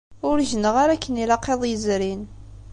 [0.29, 2.21] Ur gneɣ ara akken ilaq iḍ yezrin.